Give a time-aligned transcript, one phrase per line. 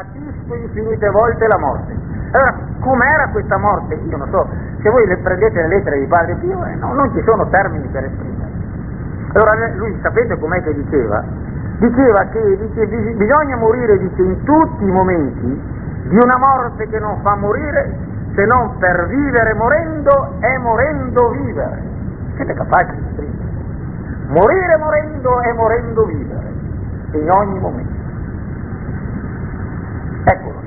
[0.00, 1.94] Patisco infinite volte la morte.
[2.30, 3.96] Allora, com'era questa morte?
[3.96, 4.48] Io non so,
[4.80, 7.86] se voi le prendete le lettere di Padre Pio, eh, no, non ci sono termini
[7.88, 8.50] per esprimere.
[9.34, 11.22] Allora lui sapete com'è che diceva?
[11.80, 15.62] Diceva che dice, bisogna morire, dice, in tutti i momenti
[16.08, 17.94] di una morte che non fa morire
[18.34, 21.82] se non per vivere morendo e morendo vivere.
[22.36, 23.48] Siete capaci di scrivere?
[24.28, 26.52] Morire morendo e morendo vivere,
[27.12, 27.99] in ogni momento.
[30.24, 30.60] Eccolo.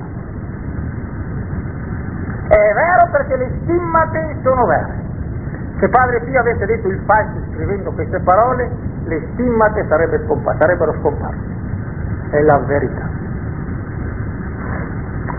[2.48, 5.02] È vero perché le stimmate sono vere.
[5.78, 8.70] Se Padre Pio avesse detto il falso scrivendo queste parole,
[9.04, 11.52] le stimmate sarebbe scompa- sarebbero scomparse.
[12.30, 13.08] È la verità.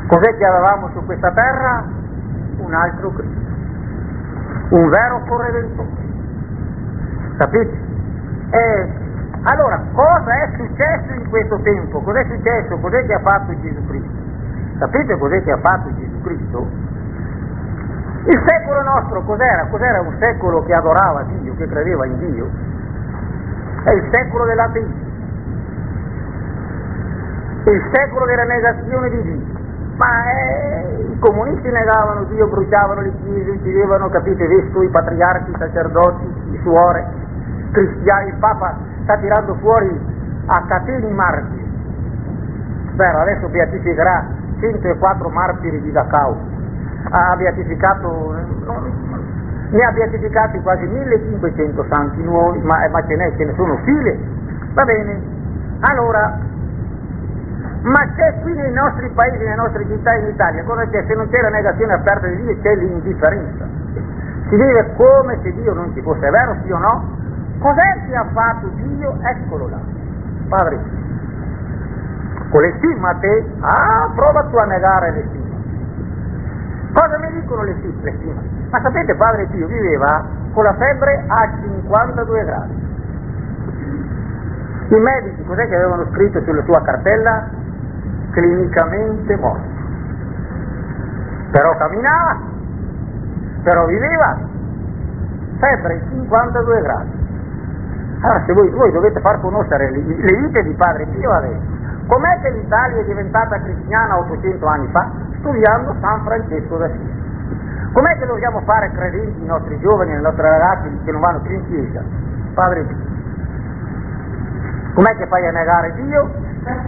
[0.08, 1.84] Cos'è che avevamo su questa terra?
[2.58, 3.44] Un altro Cristo.
[4.70, 6.04] Un vero corredentore.
[7.38, 7.80] Capite?
[8.52, 9.05] E
[9.48, 12.00] allora, cosa è successo in questo tempo?
[12.00, 12.78] Cos'è successo?
[12.78, 14.24] Cos'è che ha fatto Gesù Cristo?
[14.80, 16.68] Sapete cos'è che ha fatto Gesù Cristo?
[18.26, 19.68] Il secolo nostro cos'era?
[19.70, 22.50] Cos'era un secolo che adorava Dio, che credeva in Dio?
[23.84, 25.04] È il secolo dell'ateismo,
[27.66, 29.54] il secolo della negazione di Dio.
[29.98, 36.60] Ma eh, i comunisti negavano Dio, bruciavano le chiese, uccidevano, capite, vescovi, patriarchi, sacerdoti, i
[36.64, 37.06] suore,
[37.72, 39.98] cristiani, il Papa sta tirando fuori
[40.48, 41.64] a cateni martiri.
[42.92, 44.26] Spero, adesso beatificherà
[44.60, 46.54] 104 martiri di Dachau
[47.10, 48.34] ha beatificato,
[49.70, 54.18] ne ha beatificati quasi 1500 santi nuovi, ma, ma ce, ne, ce ne sono file,
[54.74, 55.34] va bene.
[55.82, 56.40] Allora,
[57.82, 61.06] ma c'è qui nei nostri paesi, nelle nostre città in Italia, cosa c'è?
[61.08, 63.68] Se non c'è la negazione aperta di Dio c'è l'indifferenza.
[64.50, 67.24] Si vive come se Dio non ci fosse, è vero sì o no?
[67.60, 69.18] Cos'è che ha fatto Dio?
[69.22, 69.80] Eccolo là,
[70.50, 70.80] Padre.
[72.50, 73.46] Con le stimmate?
[73.60, 75.44] Ah, prova tu a negare le stimmate.
[76.94, 78.18] Cosa mi dicono le cifre?
[78.70, 82.84] Ma sapete Padre Pio viveva con la febbre a 52 gradi.
[84.88, 87.50] I medici cos'è che avevano scritto sulla sua cartella?
[88.32, 89.74] Clinicamente morto.
[91.52, 92.38] Però camminava,
[93.64, 94.38] però viveva.
[95.58, 97.25] Febbre 52 gradi.
[98.26, 101.62] Allora se voi, voi dovete far conoscere le, le vite di Padre Pio adesso,
[102.08, 105.12] com'è che l'Italia è diventata cristiana 800 anni fa?
[105.38, 107.24] studiando San Francesco d'Assisi.
[107.94, 111.40] Com'è che dobbiamo fare credenti i nostri giovani e i nostri ragazzi che non vanno
[111.42, 112.02] più in chiesa?
[112.56, 112.98] Padre Dio.
[114.96, 116.32] Com'è che fai a negare Dio?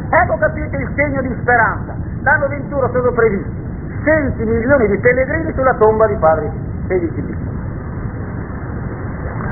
[0.09, 1.93] Ecco capite il segno di speranza.
[2.23, 3.65] L'anno 21 sono previsti
[4.03, 6.87] 16 milioni di pellegrini sulla tomba di Padre Pio.
[6.87, 7.46] 16 milioni.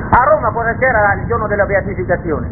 [0.08, 2.48] A Roma cosa c'era il giorno della beatificazione?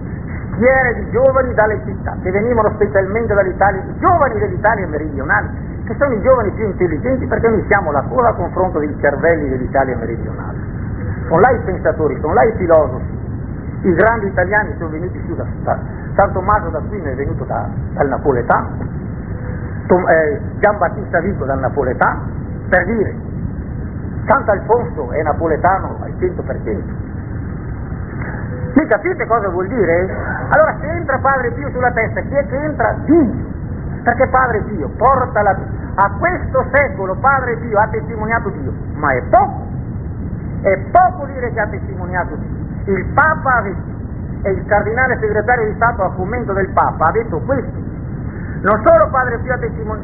[0.54, 5.50] Schiere di giovani dalle città che venivano specialmente dall'Italia, giovani dell'Italia meridionale,
[5.84, 9.48] che sono i giovani più intelligenti perché noi siamo la coda a confronto dei cervelli
[9.48, 10.58] dell'Italia meridionale.
[11.28, 13.22] Sono là i pensatori, sono là i filosofi.
[13.82, 15.78] I grandi italiani sono venuti su da, da
[16.16, 18.68] San Tommaso d'Aquino è venuto da, dal napoletano,
[19.86, 22.20] eh, Gian Battista Vico dal napoletano,
[22.68, 23.14] per dire,
[24.26, 27.12] Sant'Alfonso è napoletano al 100%.
[28.74, 30.16] Mi capite cosa vuol dire?
[30.50, 32.94] Allora se entra Padre Pio sulla testa, chi è che entra?
[33.04, 33.52] Dio.
[34.02, 35.56] Perché Padre Pio porta la...
[35.96, 39.62] A questo secolo Padre Pio ha testimoniato Dio, ma è poco.
[40.62, 42.94] È poco dire che ha testimoniato Dio.
[42.94, 43.92] Il Papa ha detto,
[44.42, 47.72] e il cardinale segretario di Stato a commento del Papa ha detto questo.
[47.72, 49.58] Non solo Padre Pio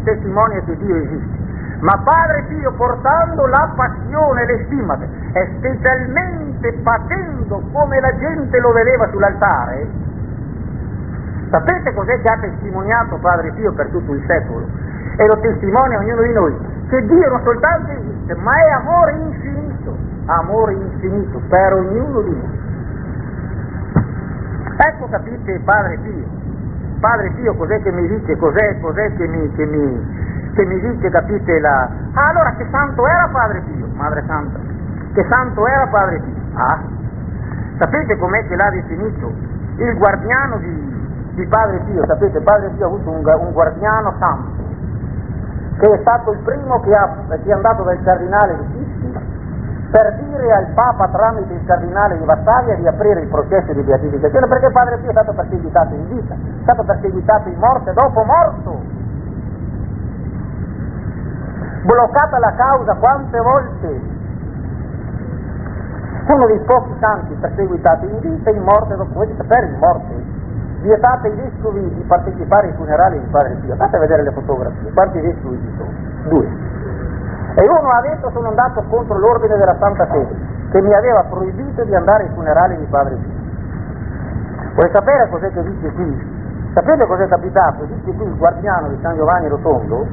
[0.04, 1.38] testimonia che Dio esiste,
[1.80, 8.58] ma Padre Pio portando la passione e le stimate e specialmente patendo come la gente
[8.60, 10.08] lo vedeva sull'altare,
[11.50, 14.68] Sapete cos'è che ha testimoniato Padre Pio per tutto il secolo?
[15.16, 16.56] E lo testimonia ognuno di noi,
[16.88, 19.96] che Dio non soltanto esiste, ma è amore infinito,
[20.26, 22.58] amore infinito per ognuno di noi.
[24.76, 26.38] Ecco capite Padre Pio.
[27.00, 30.29] Padre Pio cos'è che mi dice, cos'è, cos'è che mi, che mi,
[30.60, 31.88] che mi dice, capite la...
[32.12, 34.58] Ah, allora che santo era Padre Pio, Madre Santa?
[35.14, 36.34] Che santo era Padre Pio?
[36.54, 36.78] Ah,
[37.78, 39.32] sapete com'è che l'ha definito?
[39.76, 44.62] Il guardiano di, di Padre Pio, sapete, Padre Pio ha avuto un, un guardiano santo,
[45.78, 49.28] che è stato il primo che, ha, che è andato dal cardinale di Sisti
[49.90, 54.46] per dire al Papa tramite il cardinale di Vassavia di aprire il processo di beatificazione,
[54.46, 58.99] perché Padre Pio è stato perseguitato in vita, è stato perseguitato in morte, dopo morto.
[61.82, 64.00] Bloccata la causa quante volte?
[66.26, 70.30] Uno dei pochi santi perseguitati in vita e in morte dopo, vedete, per in morte
[70.80, 73.72] vietate ai vescovi di partecipare ai funerali di Padre Pio.
[73.72, 75.90] Andate a vedere le fotografie, quanti vescovi ci sono?
[76.28, 76.48] Due.
[77.54, 80.36] E uno ha detto sono andato contro l'ordine della Santa Fede,
[80.70, 83.38] che mi aveva proibito di andare ai funerali di Padre Pio.
[84.74, 86.38] Vuoi sapere cos'è che dice qui?
[86.72, 87.84] Sapete cos'è capitato?
[87.84, 90.06] Dice qui il guardiano di San Giovanni Rotondo,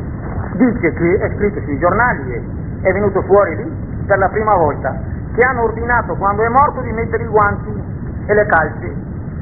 [0.53, 3.71] dice che è scritto sui giornali è venuto fuori lì
[4.05, 4.95] per la prima volta,
[5.33, 7.83] che hanno ordinato quando è morto di mettere i guanti
[8.25, 8.93] e le calze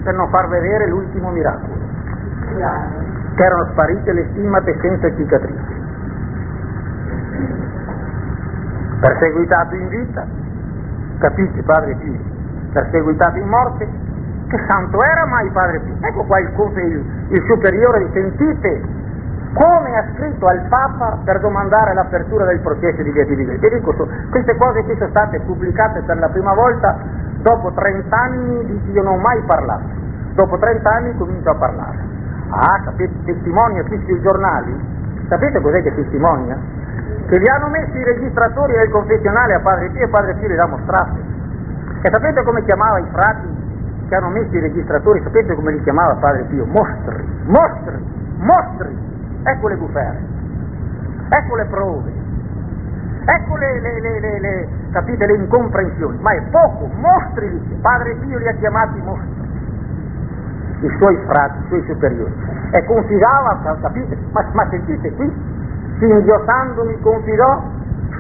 [0.04, 1.74] per non far vedere l'ultimo miracolo,
[3.36, 5.84] che erano sparite le stimmate senza cicatrici.
[9.00, 10.26] Perseguitato in vita,
[11.20, 12.20] capite Padre Pio,
[12.72, 13.88] perseguitato in morte,
[14.48, 15.96] che santo era mai Padre Pio?
[16.02, 19.04] Ecco qua il, il, il superiore, sentite
[19.56, 23.58] come ha scritto al Papa per domandare l'apertura del processo di beatificazione.
[23.58, 26.98] Vi dico, queste cose qui sono state pubblicate per la prima volta
[27.40, 30.04] dopo 30 anni di cui io non ho mai parlato.
[30.34, 31.98] Dopo 30 anni comincio a parlare.
[32.50, 34.78] Ah, capite, testimonia qui sui giornali.
[35.30, 36.58] Sapete cos'è che testimonia?
[37.28, 40.58] Che li hanno messi i registratori del confessionale a Padre Pio e Padre Pio li
[40.58, 41.34] ha mostrati.
[42.02, 43.64] E sapete come chiamava i frati
[44.10, 45.22] che hanno messo i registratori?
[45.24, 46.66] Sapete come li chiamava Padre Pio?
[46.66, 48.06] Mostri, mostri,
[48.40, 49.14] mostri.
[49.48, 50.20] Ecco le bufere,
[51.30, 52.12] ecco le prove,
[53.26, 58.40] ecco le, le, le, le, capite, le incomprensioni, ma è poco, mostri, dice, Padre Pio
[58.40, 59.34] li ha chiamati mostri,
[60.80, 62.34] i suoi frati, i suoi superiori,
[62.72, 65.32] e confidava, capite, ma, ma sentite qui,
[66.00, 67.62] singhiozzando mi confidò,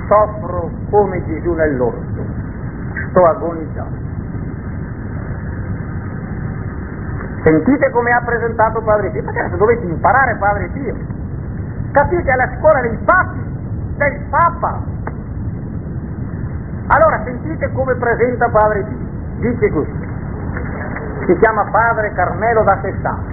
[0.08, 2.24] soffro come Gesù nell'orto,
[3.10, 4.04] sto agonizzando.
[7.44, 11.14] Sentite come ha presentato Padre Pio, perché adesso dovete imparare Padre Pio.
[11.96, 13.40] Capite alla scuola dei papi,
[13.96, 14.84] del Papa.
[16.88, 18.98] Allora sentite come presenta Padre Pio.
[19.40, 20.08] Dice così.
[21.26, 23.24] Si chiama Padre Carmelo da Sestano.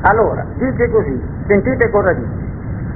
[0.00, 2.48] Allora, dice così, sentite cosa dice.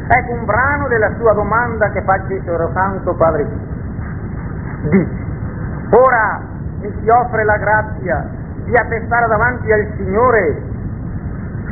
[0.08, 4.88] Ecco un brano della sua domanda che fa Cesaro Santo Padre Pio.
[4.88, 5.24] Dice,
[5.90, 6.40] ora
[6.80, 8.26] mi si offre la grazia
[8.64, 10.72] di attestare davanti al Signore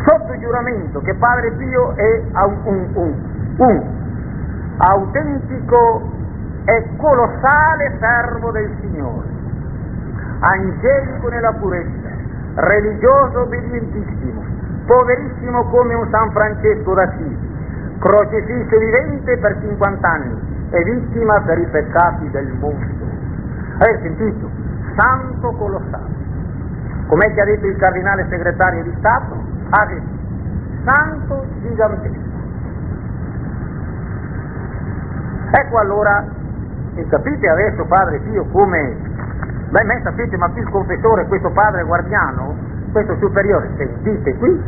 [0.05, 3.15] sotto giuramento che Padre Pio è un, un,
[3.57, 3.83] un,
[4.79, 6.11] autentico
[6.65, 9.29] e colossale servo del Signore,
[10.41, 12.09] angelico nella purezza,
[12.55, 14.45] religioso obbedientissimo,
[14.87, 17.51] poverissimo come un San Francesco d'Assisi,
[17.99, 23.11] crocifisso vivente per 50 anni e vittima per i peccati del mondo.
[23.79, 24.51] Avete sentito?
[24.97, 26.21] Santo colossale.
[27.07, 29.42] Com'è che ha detto il cardinale segretario di Stato?
[29.73, 30.03] Detto
[30.85, 32.31] santo gigantesco.
[35.51, 36.25] Ecco allora,
[36.95, 38.97] e capite adesso Padre Pio come,
[39.71, 42.55] beh me sapete ma più il confessore, questo padre guardiano,
[42.93, 44.63] questo superiore, sentite qui,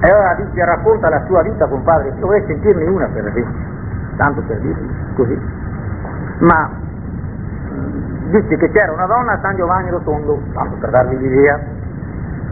[0.00, 3.68] e allora dice, racconta la sua vita con Padre Pio, vorrei sentirne una per esempio,
[4.16, 5.38] tanto per dirvi così,
[6.38, 6.70] ma
[8.30, 11.78] dice che c'era una donna a San Giovanni Rotondo, tanto per darvi l'idea,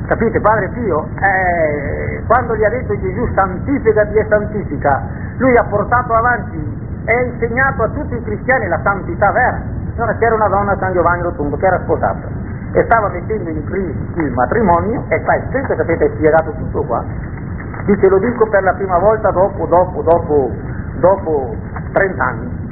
[0.08, 5.02] capite Padre Pio, eh, quando gli ha detto Gesù santificati e santifica,
[5.36, 9.60] lui ha portato avanti e ha insegnato a tutti i cristiani la santità vera.
[9.96, 12.26] Allora c'era una donna San Giovanni Rotondo che era sposata
[12.72, 17.04] e stava mettendo in crisi il matrimonio e sta scritto, sapete, è spiegato tutto qua.
[17.84, 20.50] Dice lo dico per la prima volta dopo, dopo, dopo,
[21.00, 21.54] dopo
[21.92, 22.66] 30 anni.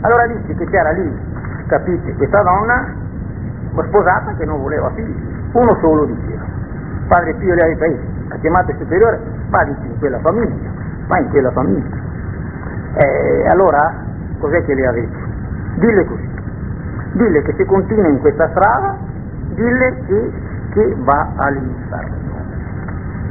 [0.00, 1.30] Allora dice che c'era lì
[1.66, 2.92] capite, questa donna
[3.86, 6.51] sposata che non voleva figli, uno solo diceva.
[7.12, 7.84] Padre Pio le ha detto,
[8.32, 10.70] ha chiamato il superiore, va in quella famiglia,
[11.08, 11.96] va in quella famiglia.
[12.94, 13.94] E allora
[14.38, 15.18] cos'è che le ha detto?
[15.74, 16.30] Dille così,
[17.12, 18.96] dille che se continua in questa strada,
[19.48, 20.32] dille che,
[20.70, 22.16] che va all'inferno.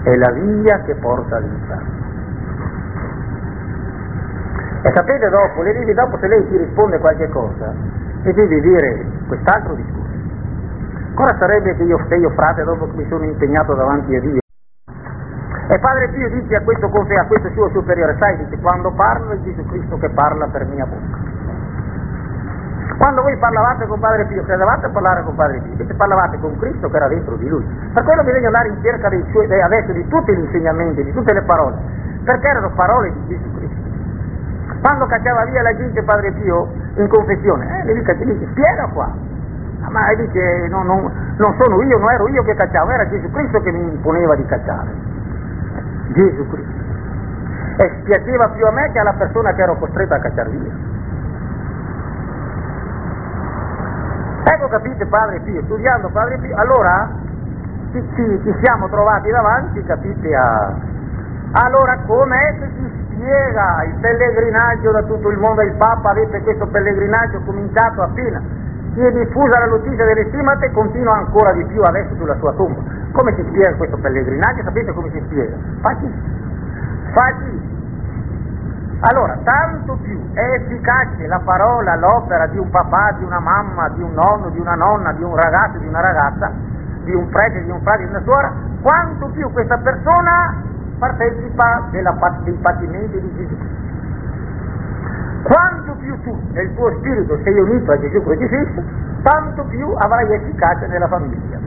[0.03, 1.99] È la via che porta all'inferno.
[4.83, 7.73] E sapete dopo, le devi dopo se lei ti risponde qualche cosa,
[8.21, 10.00] e devi dire quest'altro discorso.
[11.13, 14.39] Cosa sarebbe che io, se io frate dopo che mi sono impegnato davanti a Dio?
[15.67, 19.41] E Padre Pio dice a questo, a questo suo superiore, sai, dice, quando parlo è
[19.41, 21.29] Gesù Cristo che parla per mia bocca.
[22.97, 26.57] Quando voi parlavate con Padre Pio, credevate a parlare con Padre Pio, invece parlavate con
[26.57, 27.65] Cristo che era dentro di lui.
[27.93, 31.33] Per quello bisogna andare in cerca dei suoi, adesso di tutti gli insegnamenti, di tutte
[31.33, 31.77] le parole,
[32.23, 34.79] perché erano parole di Gesù Cristo.
[34.81, 39.30] Quando cacciava via la gente Padre Pio in confessione, eh, le dice, dice spiega qua.
[39.89, 43.59] Ma dice, no, no, non sono io, non ero io che cacciavo, era Gesù Cristo
[43.61, 44.93] che mi imponeva di cacciare.
[46.13, 46.79] Gesù Cristo.
[47.77, 50.71] E spiaceva più a me che alla persona che ero costretta a cacciare via.
[54.43, 57.09] Ecco capite Padre Pio, studiando Padre Pio, allora
[57.91, 60.73] ci, ci, ci siamo trovati davanti, capite, a...
[61.53, 65.61] Allora com'è che si spiega il pellegrinaggio da tutto il mondo?
[65.61, 68.41] Il Papa avete questo pellegrinaggio cominciato appena
[68.93, 72.51] si è diffusa la notizia delle stimate e continua ancora di più adesso sulla sua
[72.53, 72.81] tomba.
[73.13, 74.63] Come si spiega questo pellegrinaggio?
[74.63, 75.55] Sapete come si spiega?
[75.79, 76.39] Facilissimo.
[77.13, 77.79] Facilissimo.
[79.03, 84.01] Allora, tanto più è efficace la parola, l'opera di un papà, di una mamma, di
[84.03, 86.51] un nonno, di una nonna, di un ragazzo, di una ragazza,
[87.03, 90.53] di un prete, di un frate, di una suora, quanto più questa persona
[90.99, 92.03] partecipa dei
[92.61, 93.57] patimenti di Gesù.
[95.43, 98.83] Quanto più tu nel tuo spirito sei unito a Gesù crocifisso,
[99.23, 101.57] tanto più avrai efficacia nella famiglia.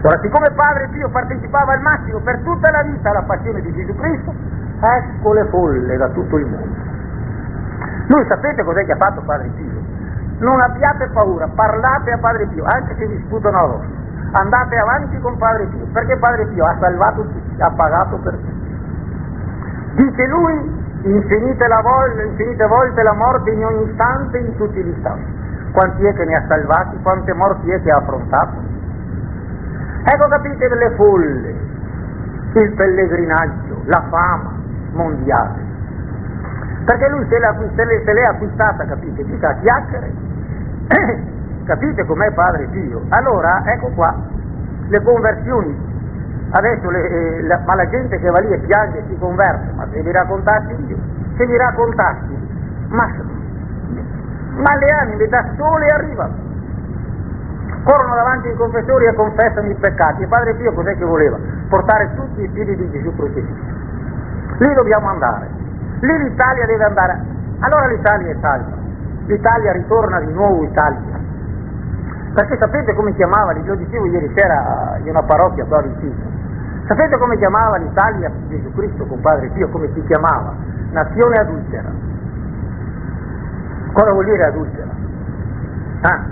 [0.00, 3.94] Allora, siccome Padre Pio partecipava al massimo per tutta la vita alla passione di Gesù
[3.96, 4.32] Cristo,
[4.80, 6.76] ecco le folle da tutto il mondo.
[8.06, 9.82] Lui sapete cos'è che ha fatto Padre Pio?
[10.38, 13.96] Non abbiate paura, parlate a Padre Pio, anche se vi sputano a vostro.
[14.32, 18.76] Andate avanti con Padre Pio, perché Padre Pio ha salvato tutti, ha pagato per tutti.
[19.96, 25.36] Dice lui, infinite, volte, infinite volte la morte in ogni istante, in tutti gli istanti.
[25.72, 28.66] Quanti è che ne ha salvati, quante morti è che ha affrontato?
[30.04, 31.54] Ecco capite le folle,
[32.54, 34.52] il pellegrinaggio, la fama
[34.92, 35.66] mondiale.
[36.84, 37.38] Perché lui se,
[37.74, 40.12] se, se l'è acquistata, capite, mica a chiacchiere.
[41.64, 43.02] capite com'è Padre Pio?
[43.10, 44.14] Allora, ecco qua,
[44.88, 45.87] le conversioni
[46.50, 49.72] Adesso le, eh, la, ma la gente che va lì e piange e si converte,
[49.74, 50.96] ma se vi raccontassi io,
[51.36, 52.36] se vi raccontassi,
[52.88, 53.06] ma,
[54.54, 56.46] ma le anime da sole arrivano.
[57.84, 60.22] Corrono davanti ai confessori e confessano i peccati.
[60.22, 61.38] E Padre Pio cos'è che voleva?
[61.68, 63.76] Portare tutti i piedi di Gesù crocifisso.
[64.58, 65.48] Lì dobbiamo andare.
[66.00, 67.20] Lì l'Italia deve andare.
[67.60, 68.76] Allora l'Italia è salva.
[69.26, 71.16] L'Italia ritorna di nuovo Italia.
[72.34, 76.14] Perché sapete come chiamava, lo dicevo ieri sera in una parrocchia qua vicino,
[76.88, 79.68] Sapete come chiamava l'Italia Gesù Cristo con Padre Pio?
[79.68, 80.54] Come si chiamava?
[80.90, 81.90] Nazione adultera.
[83.92, 84.90] Cosa vuol dire adultera?
[86.00, 86.24] Ah.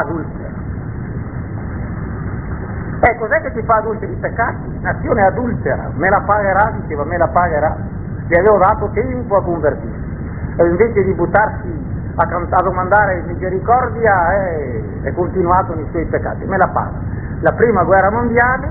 [0.00, 0.52] Adultera.
[2.98, 4.78] E eh, cos'è che ti fa adulteri i peccati?
[4.80, 7.76] Nazione adultera, me la pagherà, diceva, me la pagherà.
[8.26, 10.02] Gli avevo dato tempo a convertirsi.
[10.56, 16.68] E invece di buttarsi a, domandare misericordia e è continuato nei suoi peccati, me la
[16.68, 16.98] paga.
[17.40, 18.68] La prima guerra mondiale,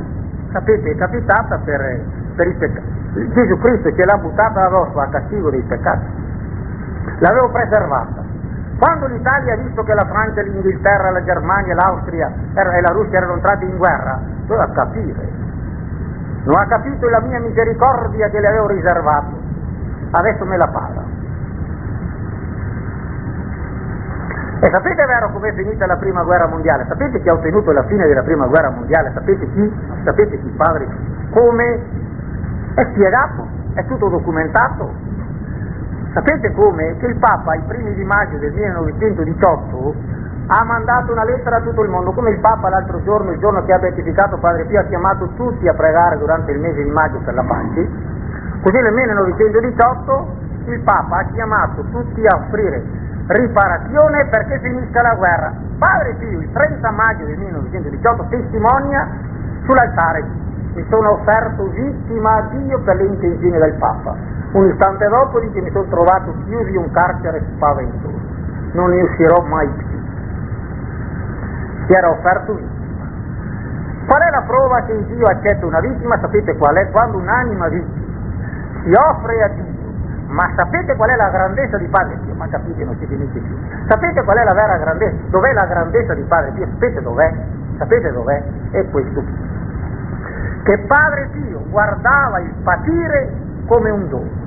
[0.52, 2.02] sapete, è capitata per,
[2.36, 2.92] per i peccati.
[3.34, 6.06] Gesù Cristo ce l'ha buttata addosso a castigo dei peccati,
[7.20, 8.22] l'avevo preservata.
[8.80, 13.34] Quando l'Italia ha visto che la Francia, l'Inghilterra, la Germania, l'Austria e la Russia erano
[13.34, 15.42] entrati in guerra, doveva capire.
[16.46, 19.38] Non ha capito la mia misericordia che le avevo riservato,
[20.12, 21.03] adesso me la paga.
[24.64, 26.86] E sapete vero com'è finita la prima guerra mondiale?
[26.88, 29.12] Sapete chi ha ottenuto la fine della prima guerra mondiale?
[29.14, 29.70] Sapete chi?
[30.06, 30.88] Sapete chi, padre?
[31.32, 31.80] Come?
[32.74, 34.90] È spiegato, è tutto documentato.
[36.14, 36.96] Sapete come?
[36.96, 39.96] Che il Papa, i primi di maggio del 1918,
[40.48, 43.66] ha mandato una lettera a tutto il mondo, come il Papa l'altro giorno, il giorno
[43.66, 47.18] che ha beatificato Padre Pio, ha chiamato tutti a pregare durante il mese di maggio
[47.18, 47.90] per la pace,
[48.62, 50.28] così nel 1918
[50.68, 55.54] il Papa ha chiamato tutti a offrire riparazione perché finisca la guerra.
[55.78, 59.08] Padre Pio il 30 maggio del 1918 testimonia
[59.66, 60.24] sull'altare
[60.74, 64.16] mi sono offerto vittima a Dio per le intenzioni del Papa.
[64.54, 68.20] Un istante dopo dice mi sono trovato chiuso in un carcere spaventoso,
[68.74, 69.88] non ne uscirò mai più.
[71.88, 72.72] Si era offerto vittima.
[74.06, 76.20] Qual è la prova che Dio accetta una vittima?
[76.20, 76.90] Sapete qual è?
[76.92, 78.02] Quando un'anima vittima
[78.84, 79.73] si offre a Dio
[80.34, 82.34] ma sapete qual è la grandezza di Padre Pio?
[82.34, 83.56] Ma capite, non ci finite più.
[83.88, 85.16] Sapete qual è la vera grandezza?
[85.30, 86.66] Dov'è la grandezza di Padre Pio?
[86.72, 87.34] Sapete dov'è?
[87.78, 88.44] Sapete dov'è?
[88.72, 89.24] È questo.
[90.64, 93.32] Che Padre Pio guardava il patire
[93.68, 94.42] come un dono.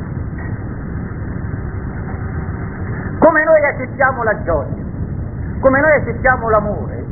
[3.20, 4.84] Come noi accettiamo la gioia,
[5.60, 7.04] come noi accettiamo l'amore,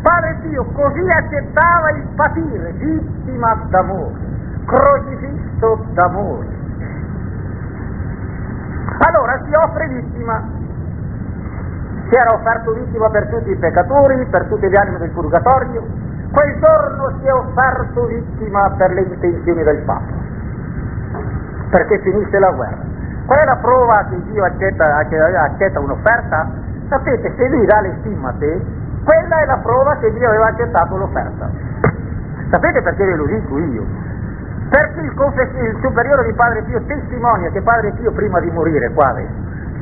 [0.00, 4.14] Padre Pio così accettava il patire, vittima d'amore,
[4.64, 6.64] crocifisso d'amore
[8.98, 10.42] allora si offre vittima.
[12.08, 15.84] Si era offerto vittima per tutti i peccatori, per tutte le anime del purgatorio.
[16.30, 20.12] Quel giorno si è offerto vittima per le intenzioni del Papa,
[21.70, 22.84] perché finisse la guerra.
[23.26, 26.48] Qual è la prova che Dio accetta, accetta un'offerta?
[26.88, 28.64] Sapete, se lui dà le stimmate,
[29.04, 31.50] quella è la prova che Dio aveva accettato l'offerta.
[32.50, 33.84] Sapete perché ve lo dico io?
[34.68, 38.90] Perché il, confess- il superiore di Padre Pio testimonia che Padre Pio prima di morire,
[38.92, 39.14] qua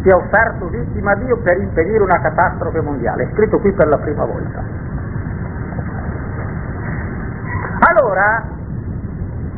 [0.03, 3.88] si è offerto vittima a Dio per impedire una catastrofe mondiale, è scritto qui per
[3.88, 4.62] la prima volta.
[7.88, 8.43] Allora,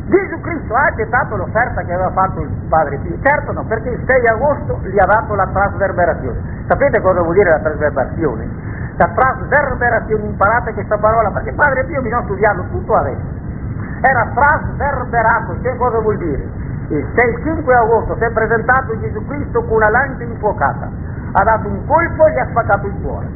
[0.07, 3.19] Gesù Cristo ha accettato l'offerta che aveva fatto il Padre Pio?
[3.23, 6.39] Certo no, perché il 6 agosto gli ha dato la trasverberazione.
[6.69, 8.49] Sapete cosa vuol dire la trasverberazione?
[8.97, 13.46] La trasverberazione, imparate questa parola, perché Padre Pio bisogna studiarlo tutto adesso.
[14.01, 16.49] Era trasverberato, che cosa vuol dire?
[16.89, 20.89] Il 6 5 agosto si è presentato Gesù Cristo con una lancia infuocata,
[21.33, 23.27] ha dato un colpo e gli ha spaccato il cuore,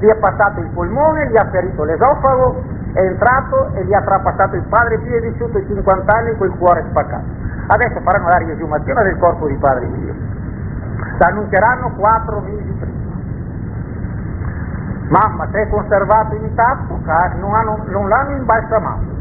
[0.00, 2.62] gli ha passato il polmone, gli ha ferito l'esofago,
[2.94, 6.48] è entrato e gli ha trapassato il Padre Pio è vissuto i 50 anni con
[6.48, 7.24] il cuore spaccato.
[7.68, 10.14] Adesso faranno la riesumazione del corpo di Padre Pio.
[11.18, 12.96] L'annunceranno quattro mesi prima.
[15.10, 16.98] Mamma, sei conservato intatto,
[17.38, 19.17] non, hanno, non l'hanno imbalsamato.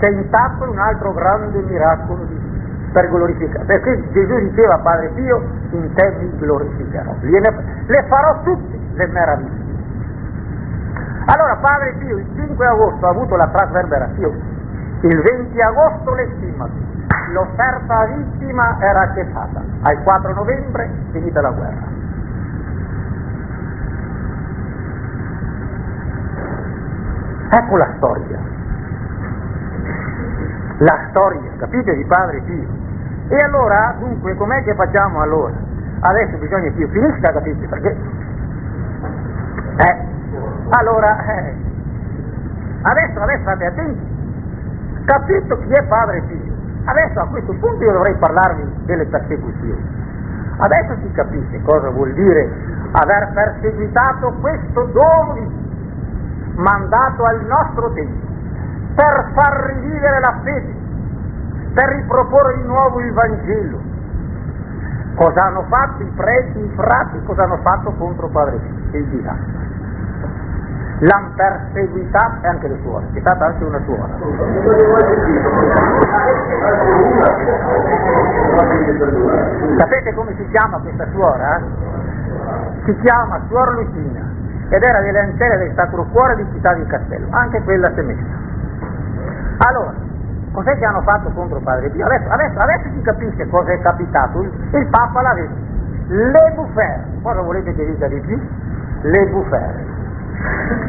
[0.00, 3.64] Sei intatto è un altro grande miracolo di Dio per glorificare.
[3.64, 7.14] Perché Gesù diceva Padre Pio, in te mi glorificherò.
[7.20, 9.64] Le farò tutte le meraviglie.
[11.26, 14.38] Allora Padre Pio il 5 agosto ha avuto la trasverberazione,
[15.00, 21.94] il 20 agosto l'estimati, l'offerta vittima era accettata, al 4 novembre finita la guerra.
[27.50, 28.38] Ecco la storia,
[30.78, 32.68] la storia, capite, di Padre Pio.
[33.28, 35.54] E allora, dunque, com'è che facciamo allora?
[36.00, 37.66] Adesso bisogna che io finisca, capite?
[37.66, 37.96] Perché...
[39.78, 40.04] Eh,
[40.70, 41.54] allora, eh,
[42.82, 44.14] adesso, adesso state attenti.
[45.04, 46.54] Capito chi è padre e figlio.
[46.84, 49.94] Adesso a questo punto io dovrei parlarvi delle persecuzioni.
[50.58, 52.48] Adesso si capisce cosa vuol dire
[52.92, 58.25] aver perseguitato questo dono di Dio, mandato al nostro tempo,
[58.96, 60.74] per far rivivere la fede,
[61.74, 63.78] per riproporre di nuovo il Vangelo.
[65.16, 68.98] Cosa hanno fatto i preti, i frati, cosa hanno fatto contro Padre Pio?
[68.98, 69.64] Il disastro.
[71.00, 74.08] L'hanno perseguitata e anche le suore, c'è stata anche una suora.
[79.76, 81.60] Sapete come si chiama questa suora?
[82.84, 84.22] Si chiama Suor Lucina
[84.70, 88.02] ed era delle ancelle del Sacro Cuore di Città di Castello, anche quella si è
[88.02, 88.45] messa.
[89.58, 89.94] Allora,
[90.56, 92.02] Cos'è che hanno fatto contro Padre Pio?
[92.06, 94.40] Adesso, adesso, adesso si capisce cosa è capitato.
[94.40, 95.54] Il, il Papa l'ha detto.
[96.06, 97.04] Le bufere.
[97.20, 98.40] Cosa volete che dica di più?
[99.02, 99.84] Le bufere.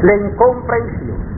[0.00, 1.36] Le incomprensioni.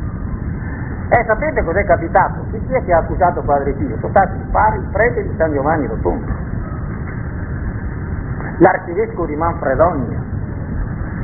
[1.08, 2.44] E sapete cos'è capitato?
[2.52, 3.96] Chi è che ha accusato Padre Pio?
[3.98, 6.32] Sono stati i pari prete di San Giovanni Rotondo.
[8.58, 10.22] L'arcivescovo di Manfredonia.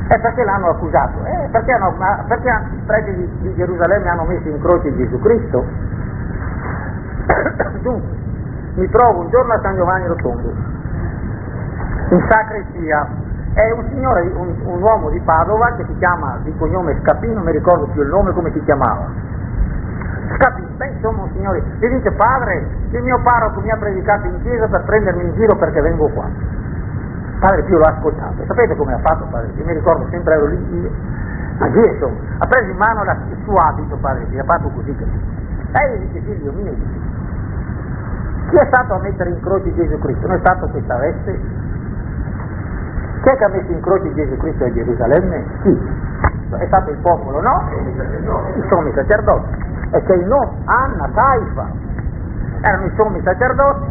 [0.09, 1.25] E perché l'hanno accusato?
[1.25, 1.95] Eh, perché, hanno,
[2.27, 5.65] perché i preti di, di Gerusalemme hanno messo in croce Gesù Cristo
[7.81, 8.15] Dunque,
[8.75, 10.53] mi trovo un giorno a San Giovanni Rotondo,
[12.09, 13.07] in sacrestia,
[13.53, 17.43] è un signore, un, un, uomo di Padova che si chiama di cognome Scapino, non
[17.43, 19.07] mi ricordo più il nome, come si chiamava.
[20.35, 24.41] Scapino, beh insomma un signore, e dice padre, il mio parroco mi ha predicato in
[24.41, 26.29] chiesa per prendermi in giro perché vengo qua.
[27.39, 29.65] Padre Pio l'ha ascoltato, sapete come ha fatto Padre Pio?
[29.65, 30.91] Mi ricordo sempre ero lì
[31.59, 34.89] a insomma, ha preso in mano la, il suo abito Padre Pio, ha fatto così.
[34.89, 36.73] E gli dice figlio mio,
[38.49, 40.27] chi è stato a mettere in croce Gesù Cristo?
[40.27, 41.39] Non è stato questa veste?
[43.21, 45.43] Chi è che ha messo in croce Gesù Cristo a Gerusalemme?
[45.63, 46.05] Chi?
[46.49, 47.69] È stato il popolo, no?
[48.55, 49.65] I sommi sacerdoti.
[49.91, 51.67] E c'è il nome, Anna, Caifa.
[52.61, 53.85] Erano i sommi sacerdoti.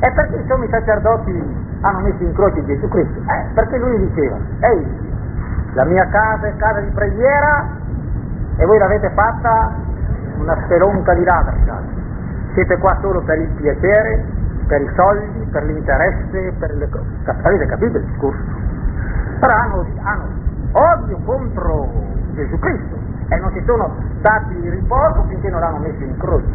[0.00, 3.20] E perché i sommi sacerdoti hanno messo in croce Gesù Cristo?
[3.20, 5.08] Eh, perché lui diceva, ehi,
[5.74, 7.68] la mia casa è casa di preghiera
[8.56, 9.72] e voi l'avete fatta
[10.38, 11.58] una spelonca di ladri.
[12.54, 14.24] Siete qua solo per il piacere,
[14.66, 17.06] per i soldi, per l'interesse, per le cose.
[17.42, 18.42] Avete capito il discorso?
[19.38, 20.24] Però hanno, hanno
[20.72, 21.88] odio contro
[22.34, 22.96] Gesù Cristo
[23.28, 26.46] e non si sono dati il riposo finché non l'hanno messo in croce.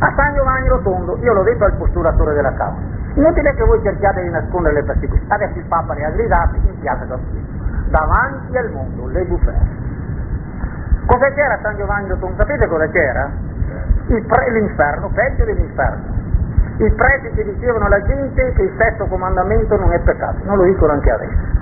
[0.00, 4.22] A San Giovanni Rotondo, io l'ho detto al postulatore della Camera, inutile che voi cerchiate
[4.22, 7.46] di nascondere le persecuzioni, adesso il Papa le ha gridate in piazza d'Assisi,
[7.88, 9.58] davanti al mondo, le bufere.
[11.06, 12.36] Cosa c'era San Giovanni Rotondo?
[12.38, 13.48] Sapete cosa c'era?
[14.06, 16.18] pre- l'inferno, peggio dell'inferno.
[16.78, 20.64] I preti che dicevano alla gente che il sesto comandamento non è peccato, non lo
[20.64, 21.58] dicono anche adesso.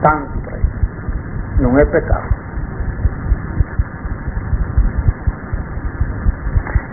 [0.00, 0.66] Tanti preti,
[1.58, 2.41] non è peccato.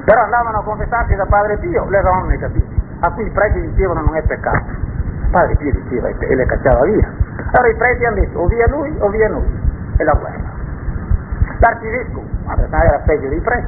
[0.09, 2.65] Però andavano a confessarsi da Padre Pio le donne, capite?
[3.01, 4.65] A cui i preti dicevano non è peccato.
[5.29, 7.07] Padre Pio diceva e le cacciava via.
[7.51, 9.45] Allora i preti hanno detto o via lui o via noi.
[9.97, 10.49] E la guerra.
[11.59, 13.67] L'arcivescovo ma era peggio dei preti.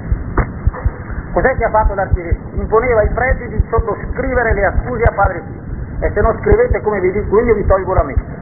[1.34, 2.60] Cos'è che ha fatto l'arcivescovo?
[2.60, 5.62] Imponeva ai preti di sottoscrivere le accuse a Padre Pio.
[6.08, 8.40] e se non scrivete come vi dico io vi tolgo la messa.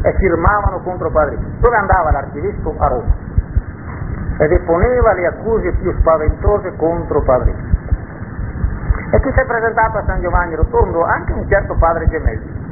[0.00, 1.48] E firmavano contro Padre Pio.
[1.60, 2.80] Dove andava l'arcivescovo?
[2.80, 3.23] A Roma.
[4.38, 7.74] E deponeva le accuse più spaventose contro Padre Pio.
[9.14, 11.04] E chi si è presentato a San Giovanni Rotondo?
[11.04, 12.62] Anche un certo padre Gemelli.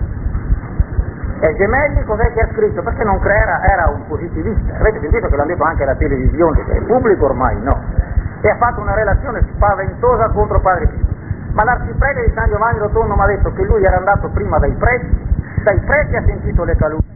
[1.39, 2.83] E Gemelli cos'è che ha scritto?
[2.83, 4.75] Perché non crea, era un positivista.
[4.77, 7.81] Avete sentito che l'ha detto anche la televisione, che è pubblico ormai, no?
[8.41, 11.07] E ha fatto una relazione spaventosa contro Padre Pio.
[11.53, 14.73] Ma l'arciprete di San Giovanni Rotondo mi ha detto che lui era andato prima dai
[14.73, 15.27] preti,
[15.63, 17.12] dai preti ha sentito le calunnie.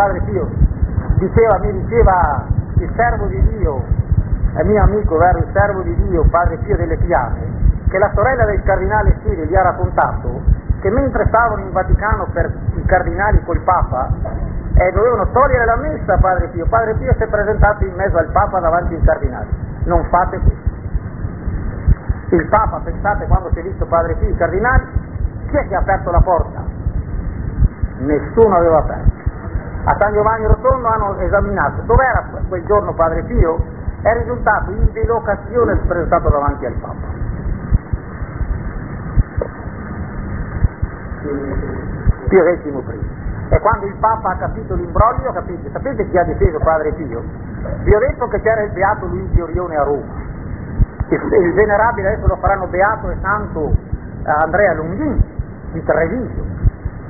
[0.00, 0.48] Padre Pio
[1.18, 2.46] diceva, mi diceva
[2.78, 3.84] il servo di Dio,
[4.54, 8.46] è mio amico, vero, il servo di Dio, Padre Pio delle Piane, che la sorella
[8.46, 10.40] del cardinale Siri gli ha raccontato
[10.80, 14.08] che mentre stavano in Vaticano per i cardinali col Papa
[14.72, 18.16] eh, dovevano togliere la messa a Padre Pio, Padre Pio si è presentato in mezzo
[18.16, 19.48] al Papa davanti ai cardinali,
[19.84, 20.68] non fate questo.
[22.36, 24.82] Il Papa, pensate quando si è visto Padre Pio, i cardinali,
[25.46, 26.62] chi è che ha aperto la porta?
[27.98, 29.19] Nessuno aveva aperto.
[29.82, 33.58] A San Giovanni Rotondo hanno esaminato dove era quel giorno Padre Pio,
[34.02, 37.18] è risultato in delocazione presentato davanti al Papa.
[42.28, 42.62] Pio X
[43.48, 47.22] E quando il Papa ha capito l'imbroglio, capite, sapete chi ha difeso Padre Pio?
[47.82, 50.28] Vi ho detto che c'era il beato Luigi Orione a Roma.
[51.08, 53.74] Il, il venerabile adesso lo faranno beato e santo
[54.24, 55.20] Andrea Lunghin
[55.72, 56.44] di Treviso,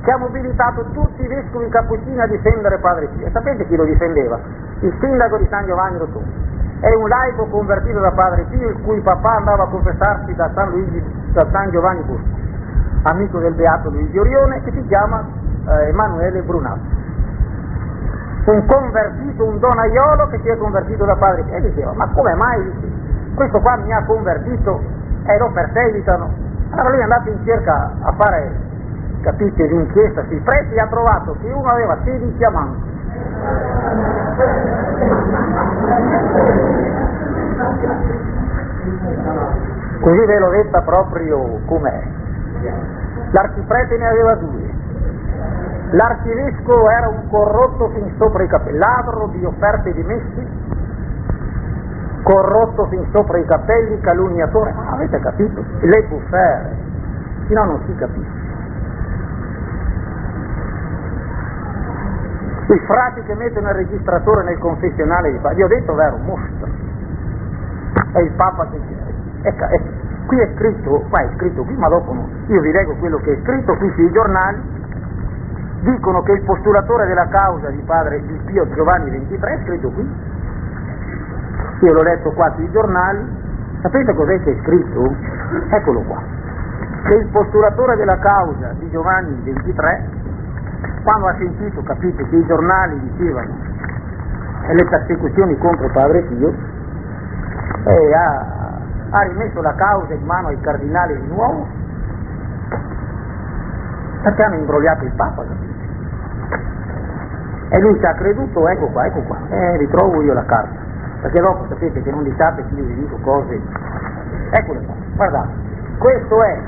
[0.03, 3.27] che ha mobilitato tutti i vescovi cappuccini a difendere Padre Pio.
[3.27, 4.39] E sapete chi lo difendeva?
[4.79, 6.49] Il sindaco di San Giovanni Rotondo.
[6.79, 10.69] È un laico convertito da Padre Pio, il cui papà andava a confessarsi da San,
[10.69, 12.41] Luigi, da San Giovanni Bosco
[13.03, 15.25] amico del beato Luigi Orione, che si chiama
[15.67, 16.99] eh, Emanuele Brunazzi.
[18.45, 22.89] Un convertito, un donaiolo che si è convertito da padre e diceva, ma come mai
[23.35, 24.81] questo qua mi ha convertito
[25.25, 26.33] e lo perseguitano?
[26.71, 28.51] Allora lui è andato in cerca a fare,
[29.21, 32.89] capite, l'inchiesta sui preti e ha trovato che uno aveva 16 amanti.
[40.01, 42.03] Così ve l'ho detta proprio com'è.
[43.31, 44.69] L'arciprete ne aveva due.
[45.91, 50.47] L'arcivescovo era un corrotto fin sopra i capelli, ladro di offerte di messi,
[52.23, 54.73] corrotto fin sopra i capelli, calunniatore.
[54.75, 55.63] Ah, avete capito?
[55.81, 56.75] Le buffere.
[57.49, 58.40] No, non si capisce.
[62.73, 66.69] I frati che mettono il registratore nel confessionale, vi ho detto vero, mostro.
[68.13, 68.79] È il Papa che.
[69.43, 72.25] Ecco, ecco qui è scritto, qua è scritto qui, ma dopo no.
[72.47, 74.61] io vi leggo quello che è scritto qui sui giornali,
[75.81, 80.09] dicono che il postulatore della causa di padre di Pio Giovanni XXIII è scritto qui,
[81.81, 83.27] io l'ho letto qua sui giornali,
[83.81, 85.15] sapete cos'è che è scritto?
[85.69, 86.21] Eccolo qua,
[87.03, 90.20] che il postulatore della causa di Giovanni XXIII,
[91.03, 93.69] quando ha sentito, capite, che i giornali dicevano
[94.67, 96.53] le persecuzioni contro padre Pio,
[97.85, 98.59] e ha
[99.13, 101.67] ha rimesso la causa in mano ai cardinali di nuovo
[104.21, 105.43] perché hanno imbrogliato il Papa
[107.69, 110.79] e lui ci ha creduto ecco qua, ecco qua e ritrovo io la carta
[111.21, 113.61] perché dopo sapete che non diciate che io vi dico cose
[114.51, 115.49] eccole qua, guardate
[115.97, 116.59] questo è,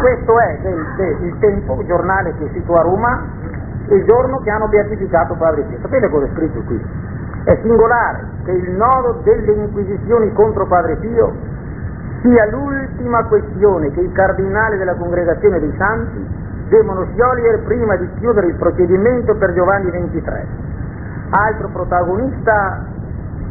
[0.00, 3.24] questo è del, del, il tempo, il giornale che è sito a Roma
[3.88, 6.80] il giorno che hanno beatificato Padre Pio sapete cosa è scritto qui?
[7.44, 11.50] è singolare che il nodo delle inquisizioni contro Padre Pio
[12.22, 16.24] sia l'ultima questione che i cardinali della congregazione dei santi
[16.68, 20.46] devono sciogliere prima di chiudere il procedimento per Giovanni XXIII,
[21.30, 22.86] altro protagonista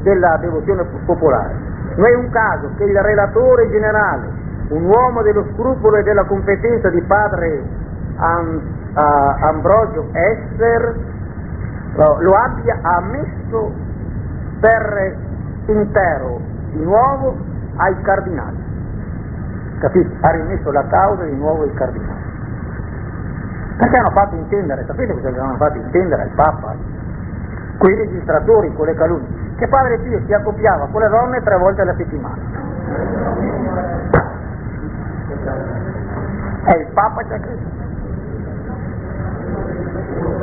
[0.02, 1.54] della devozione popolare.
[1.96, 4.30] Non è un caso che il relatore generale,
[4.72, 7.64] un uomo dello scrupolo e della competenza di padre
[8.16, 8.62] Am,
[8.94, 10.96] uh, Ambrogio Esser,
[11.96, 13.74] lo abbia ammesso
[14.62, 15.16] per
[15.66, 16.40] intero
[16.72, 17.36] di nuovo
[17.76, 18.70] ai cardinali.
[19.80, 20.16] Capite?
[20.22, 22.30] Ha rimesso la causa di nuovo ai cardinali.
[23.78, 26.76] Perché hanno fatto intendere, sapete cosa hanno fatto intendere al Papa?
[27.78, 31.82] Quei registratori con le calunnie, che padre Pio si accoppiava con le donne tre volte
[31.82, 32.40] alla settimana.
[36.64, 37.80] E il Papa ha creduto.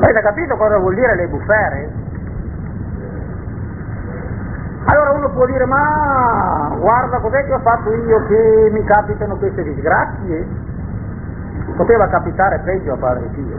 [0.00, 1.90] Avete capito cosa vuol dire le bufere?
[4.84, 9.62] Allora uno può dire, ma guarda cos'è che ho fatto io che mi capitano queste
[9.62, 10.46] disgrazie?
[11.76, 13.56] Poteva capitare peggio a Padre Pio.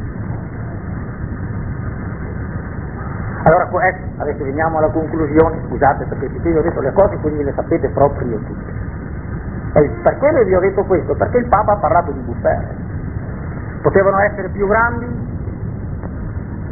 [3.43, 7.53] Allora, ecco, adesso veniamo alla conclusione, scusate perché vi ho detto le cose, quindi le
[7.53, 8.78] sapete proprio tutte.
[9.73, 12.75] E per quello vi ho detto questo, perché il Papa ha parlato di bufere.
[13.81, 15.07] Potevano essere più grandi?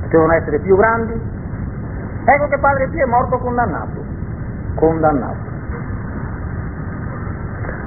[0.02, 1.22] Potevano essere più grandi?
[2.26, 4.04] Ecco che Padre Pio è morto condannato.
[4.76, 5.46] Condannato.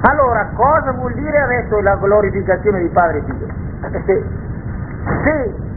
[0.09, 3.47] Allora, cosa vuol dire adesso la glorificazione di Padre Pio?
[3.81, 4.25] Perché se,
[5.23, 5.69] se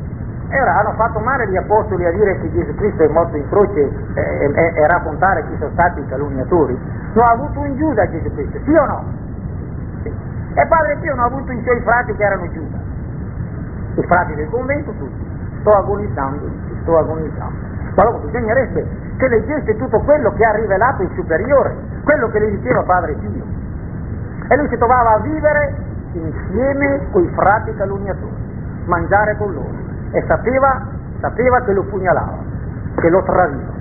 [0.48, 3.48] e ora hanno fatto male gli apostoli a dire che Gesù Cristo è morto in
[3.48, 3.80] croce
[4.14, 6.78] eh, e, raccontare chi sono stati i calunniatori.
[7.12, 9.04] Non ha avuto un Giuda Gesù Cristo, sì o no?
[10.54, 12.78] E Padre Pio non ha avuto i suoi frati che erano Giuda.
[13.96, 15.32] I frati del convento tutti.
[15.60, 16.50] Sto agonizzando,
[16.82, 17.58] sto agonizzando.
[17.96, 18.86] Ma allora bisognerebbe
[19.16, 23.44] che leggesse tutto quello che ha rivelato il superiore, quello che le diceva Padre Pio.
[24.48, 25.74] E lui si trovava a vivere
[26.12, 29.74] insieme con i frati calunniatori, mangiare con loro
[30.12, 30.86] e sapeva,
[31.20, 32.38] sapeva che lo pugnalava,
[32.96, 33.72] che lo tradiva.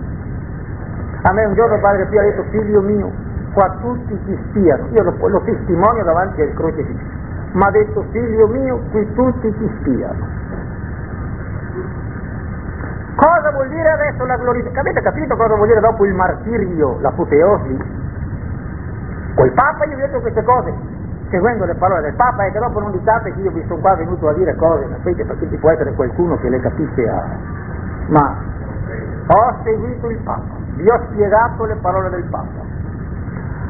[1.23, 3.11] A me un giorno Padre Pio ha detto, figlio mio,
[3.53, 7.05] qua tutti ti spiano, io lo, lo testimonio davanti al crocifisso,
[7.53, 10.41] ma ha detto, figlio mio, qui tutti ti spiano.
[13.15, 14.89] Cosa vuol dire adesso la glorificazione?
[14.89, 17.77] Avete capito cosa vuol dire dopo il martirio, l'apoteosi?
[19.35, 20.73] Col Papa io vi ho detto queste cose,
[21.29, 23.95] seguendo le parole del Papa e che dopo non diciate che io vi sono qua
[23.95, 27.23] venuto a dire cose, sapete perché ci può essere qualcuno che le capisce a...
[28.07, 28.35] ma
[29.27, 32.72] ho seguito il Papa, vi ho spiegato le parole del Papa.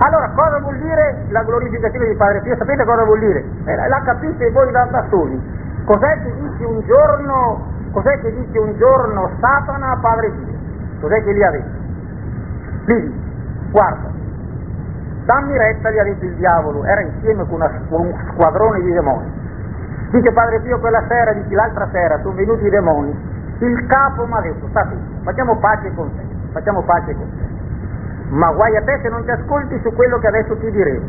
[0.03, 2.57] Allora, cosa vuol dire la glorificazione di Padre Pio?
[2.57, 3.41] Sapete cosa vuol dire?
[3.63, 5.41] Eh, la capite voi da, da soli.
[5.85, 10.57] Cos'è che dice un giorno, cos'è che dice un giorno Satana a Padre Pio?
[10.99, 11.81] Cos'è che gli ha detto?
[12.85, 13.21] Lì,
[13.71, 14.09] guarda,
[15.23, 18.91] dammi retta gli ha detto il diavolo, era insieme con, una, con un squadrone di
[18.91, 19.31] demoni.
[20.11, 23.17] Dice Padre Pio quella sera, dice l'altra sera, sono venuti i demoni,
[23.59, 27.52] il capo mi ha detto, state, facciamo pace con te, facciamo pace con te.
[28.33, 31.05] Ma guai a te se non ti ascolti su quello che adesso ti diremo.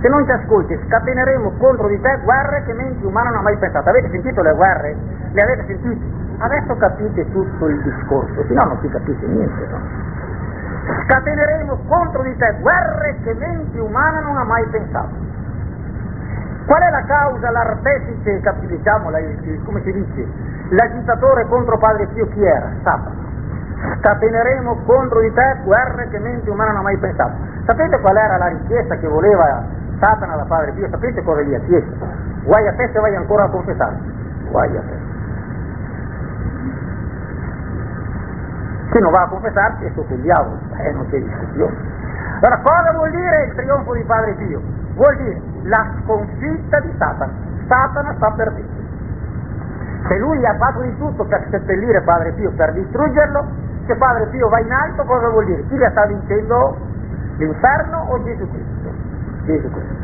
[0.00, 3.56] Se non ti ascolti scateneremo contro di te guerre che mente umana non ha mai
[3.56, 3.88] pensato.
[3.88, 4.96] Avete sentito le guerre?
[5.32, 6.04] Le avete sentite?
[6.38, 9.66] Adesso capite tutto il discorso, se no non si capisce niente.
[9.70, 10.12] No?
[11.06, 15.14] scateneremo contro di te guerre che mente umana non ha mai pensato.
[16.66, 19.18] Qual è la causa, l'artefice, diciamo, la,
[19.64, 20.26] come si dice,
[20.70, 22.70] l'agitatore contro Padre Pio chi era?
[22.84, 23.32] Satana.
[24.00, 27.32] Scateneremo contro di te guerre che mente umana non ha mai pensato.
[27.66, 29.64] Sapete qual era la richiesta che voleva
[30.00, 30.88] Satana da Padre Pio?
[30.90, 32.06] Sapete cosa gli ha chiesto?
[32.44, 34.12] Guai a te se vai ancora a confessarti.
[34.50, 35.12] Guai a te.
[38.92, 41.74] Chi non va a confessarsi è sotto il diavolo, eh, non c'è discussione.
[42.40, 44.60] Allora cosa vuol dire il trionfo di Padre Pio?
[44.94, 47.32] Vuol dire la sconfitta di Satana.
[47.68, 48.82] Satana sta perdendo.
[50.06, 53.46] Se lui ha fatto di tutto per seppellire Padre Pio, per distruggerlo,
[53.86, 55.66] se Padre Pio va in alto cosa vuol dire?
[55.68, 56.76] Chi le sta vincendo?
[57.36, 58.92] L'inferno o Gesù Cristo?
[59.44, 60.02] Gesù Cristo.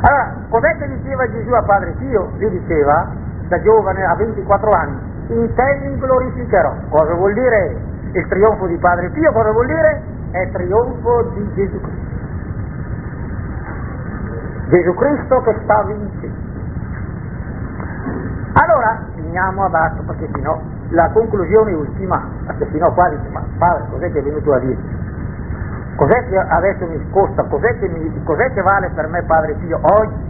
[0.00, 2.30] Allora, cos'è che diceva Gesù a Padre Pio?
[2.38, 3.08] Lui diceva,
[3.48, 6.74] da giovane, a 24 anni, in te mi glorificherò.
[6.88, 7.76] Cosa vuol dire
[8.12, 9.32] il trionfo di Padre Pio?
[9.32, 10.02] Cosa vuol dire?
[10.30, 12.16] È trionfo di Gesù Cristo.
[14.68, 16.46] Gesù Cristo che sta vincendo.
[18.52, 24.12] Allora, finiamo adesso perché sennò la conclusione ultima, perché sennò qua dice, ma padre, cos'è
[24.12, 24.76] che è venuto a dire?
[25.98, 27.42] Cos'è che adesso mi scosta?
[27.42, 30.26] Cos'è che, mi, cos'è che vale per me Padre Pio oggi?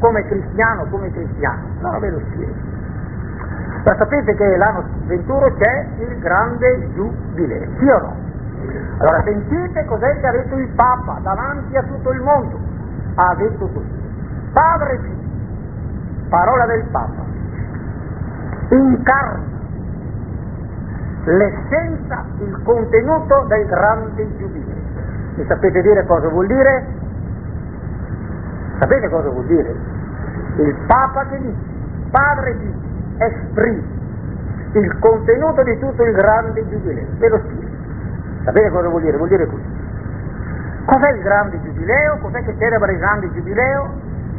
[0.00, 1.62] Come cristiano, come cristiano?
[1.80, 2.52] No, ve lo spiego.
[3.84, 8.16] Ma sapete che l'anno 21 c'è il grande giubileo, sì o no?
[8.98, 12.58] Allora sentite cos'è che ha detto il Papa davanti a tutto il mondo.
[13.14, 14.00] Ha detto tutto.
[14.52, 17.24] Padre Pio, parola del Papa,
[18.68, 19.51] incarna
[21.24, 24.80] l'essenza, il contenuto del grande giubileo.
[25.36, 26.84] Mi sapete dire cosa vuol dire?
[28.78, 29.74] Sapete cosa vuol dire?
[30.56, 31.56] Il Papa che dice,
[32.10, 32.72] Padre Pio,
[33.18, 34.00] esprime
[34.72, 37.70] il contenuto di tutto il grande giubileo, ve lo spiego.
[38.44, 39.16] Sapete cosa vuol dire?
[39.16, 39.68] Vuol dire questo.
[40.86, 42.18] Cos'è il grande giubileo?
[42.18, 43.90] Cos'è che celebra il grande giubileo?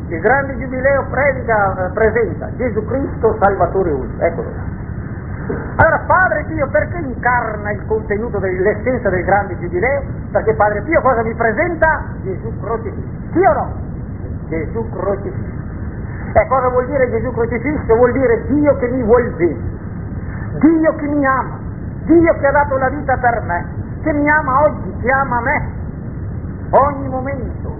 [0.07, 4.72] Il grande giubileo predica, presenta Gesù Cristo Salvatore unico, eccolo là.
[5.75, 10.03] Allora Padre Pio perché incarna il contenuto dell'essenza del grande giubileo?
[10.31, 12.03] Perché Padre Pio cosa mi presenta?
[12.21, 13.07] Gesù crocifisso.
[13.33, 13.73] Sì o no?
[14.47, 15.61] Gesù crocifisso.
[16.33, 17.95] E cosa vuol dire Gesù crocifisso?
[17.95, 19.59] Vuol dire Dio che mi vuol bene,
[20.59, 21.59] Dio che mi ama,
[22.05, 23.65] Dio che ha dato la vita per me,
[24.01, 25.67] che mi ama oggi, che ama me,
[26.71, 27.75] ogni momento.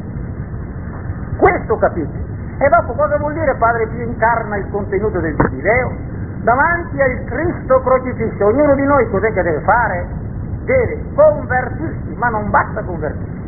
[1.38, 2.22] Questo capite?
[2.60, 6.12] E dopo cosa vuol dire Padre Pio incarna il contenuto del Giubileo?
[6.44, 10.08] Davanti al Cristo crocifisso, ognuno di noi cos'è che deve fare?
[10.66, 13.42] Deve convertirsi, ma non basta convertirsi.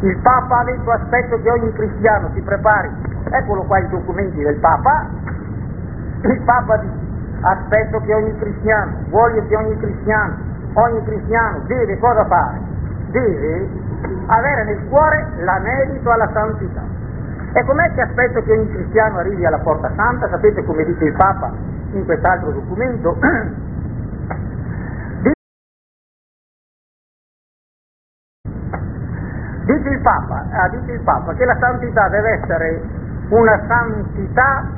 [0.00, 2.90] Il Papa ha detto aspetto che ogni cristiano si prepari,
[3.30, 5.06] eccolo qua i documenti del Papa,
[6.22, 7.04] il Papa dice
[7.40, 10.34] aspetto che ogni cristiano, voglio che ogni cristiano,
[10.74, 12.58] ogni cristiano deve cosa fare?
[13.10, 13.68] Deve
[14.26, 16.82] avere nel cuore l'anelito alla santità.
[17.56, 20.28] E com'è che aspetto che ogni cristiano arrivi alla porta santa?
[20.28, 21.50] Sapete come dice il Papa
[21.92, 23.16] in quest'altro documento?
[29.64, 32.82] dice il Papa, ah, dice il Papa che la santità deve essere
[33.30, 34.68] una santità,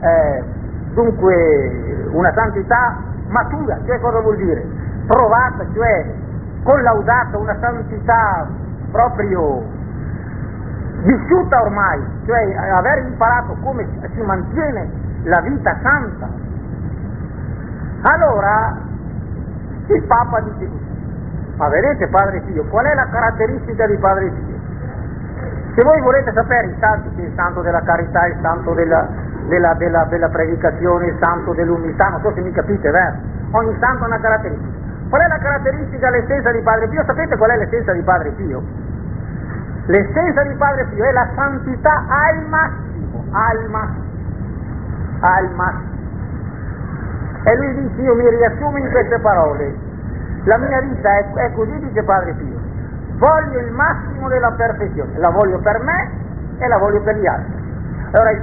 [0.00, 0.44] eh,
[0.92, 4.62] dunque una santità matura, cioè cosa vuol dire?
[5.06, 6.04] Provata, cioè
[6.64, 8.46] collaudata, una santità
[8.90, 9.83] proprio
[11.04, 14.88] vissuta ormai, cioè aver imparato come si mantiene
[15.24, 16.28] la vita santa.
[18.02, 18.76] Allora
[19.86, 20.92] il Papa dice così,
[21.56, 24.52] ma vedete Padre Pio, qual è la caratteristica di Padre Pio?
[25.74, 29.06] Se voi volete sapere i santi, il santo della carità, il santo della,
[29.48, 33.16] della, della, della predicazione, il santo dell'umiltà, non so se mi capite, vero?
[33.52, 34.72] Ogni santo ha una caratteristica.
[35.08, 37.04] Qual è la caratteristica, l'essenza di Padre Pio?
[37.04, 38.62] Sapete qual è l'essenza di Padre Pio?
[39.86, 44.04] L'essenza di Padre Pio è la santità al massimo, al massimo,
[45.20, 45.92] al massimo.
[47.44, 49.74] E lui dice, io mi riassumo in queste parole,
[50.44, 52.58] la mia vita è, è così, dice Padre Pio,
[53.18, 56.10] voglio il massimo della perfezione, la voglio per me
[56.56, 57.52] e la voglio per gli altri.
[58.12, 58.40] Allora,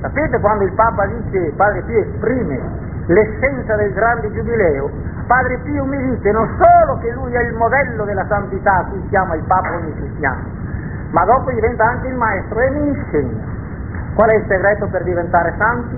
[0.00, 2.60] sapete quando il Papa dice, Padre Pio esprime
[3.08, 4.90] l'essenza del grande giubileo,
[5.26, 9.06] Padre Pio mi dice non solo che lui è il modello della santità a cui
[9.10, 10.56] chiama il Papa ogni cristiano,
[11.10, 13.56] ma dopo diventa anche il maestro e mi insegna.
[14.14, 15.96] Qual è il segreto per diventare santi?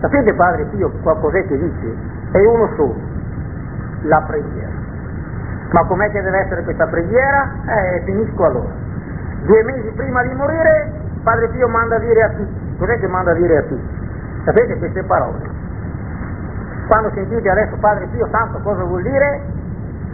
[0.00, 1.94] Sapete Padre Pio cos'è che dice?
[2.30, 2.96] È uno solo,
[4.02, 4.74] la preghiera.
[5.72, 7.50] Ma com'è che deve essere questa preghiera?
[7.66, 8.70] Eh, finisco allora.
[9.42, 10.92] Due mesi prima di morire,
[11.22, 12.76] Padre Pio manda a dire a tutti.
[12.78, 14.04] Cos'è che manda a dire a tutti?
[14.44, 15.54] Sapete queste parole?
[16.86, 19.40] Quando sentite adesso Padre Pio Santo cosa vuol dire?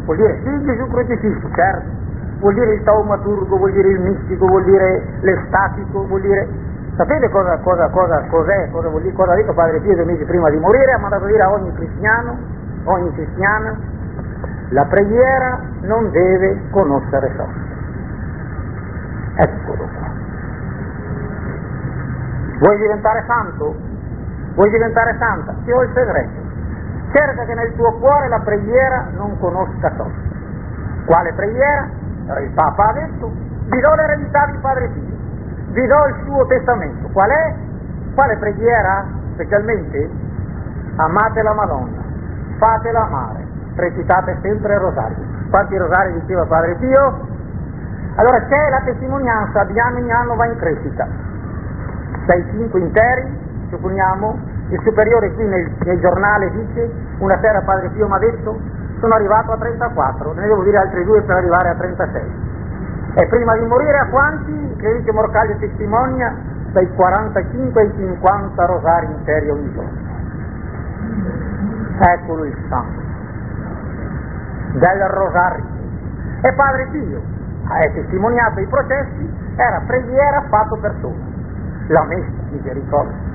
[0.04, 2.02] Vuol dire sì Gesù crocifisso, certo
[2.42, 6.70] vuol dire il taumaturgo, vuol dire il mistico, vuol dire l'estatico, vuol dire...
[6.94, 10.24] Sapete cosa, cosa, cosa, cos'è, cosa, vuol dire, cosa ha detto Padre Pio due mesi
[10.24, 10.92] prima di morire?
[10.92, 12.36] Ha mandato dire a ogni cristiano,
[12.84, 13.74] ogni cristiana,
[14.68, 17.60] la preghiera non deve conoscere sosta.
[19.36, 20.10] Eccolo qua.
[22.58, 23.74] Vuoi diventare santo?
[24.54, 25.54] Vuoi diventare santa?
[25.64, 26.40] Ti ho il segreto.
[27.14, 30.30] Cerca che nel tuo cuore la preghiera non conosca sosta.
[31.06, 31.88] Quale preghiera?
[32.40, 33.30] Il Papa ha detto,
[33.66, 35.16] vi do l'eredità di Padre Pio,
[35.72, 37.08] vi do il suo testamento.
[37.12, 37.54] Qual è?
[38.14, 39.04] Quale preghiera?
[39.34, 40.10] Specialmente?
[40.96, 42.02] Amate la Madonna,
[42.58, 45.16] fatela amare, recitate sempre il rosario.
[45.48, 47.30] Quanti rosari diceva Padre Pio?
[48.16, 51.06] Allora c'è la testimonianza, di anno in anno va in crescita.
[52.28, 58.06] Sei cinque interi, supponiamo, il superiore qui nel, nel giornale dice, una sera Padre Pio
[58.06, 58.60] mi ha detto,
[59.02, 62.22] sono arrivato a 34, ne devo dire altri due per arrivare a 36.
[63.14, 66.32] E prima di morire a quanti, Clerice Morcaglio testimonia,
[66.70, 70.10] dai 45 ai 50 rosari interi ogni giorno.
[71.98, 73.00] Eccolo il santo
[74.78, 75.64] del rosario.
[76.42, 77.20] E Padre Pio
[77.66, 81.24] ha testimoniato i processi, era preghiera fatto persona,
[81.88, 83.30] la messa misericordia.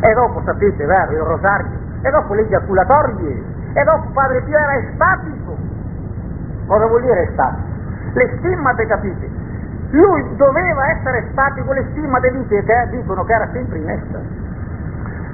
[0.00, 4.74] E dopo sapete, vero, il rosario, e dopo le ejaculatorie, e dopo Padre Pio era
[4.74, 5.56] estatico.
[6.66, 7.68] Cosa vuol dire estatico?
[8.14, 9.30] Le stimmate, capite?
[9.90, 14.20] Lui doveva essere statico, le stimmate dice che dicono che era sempre in essa.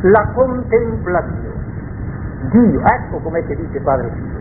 [0.03, 1.47] La contemplazione.
[2.51, 4.37] Dio, ecco com'è che dice Padre Pio.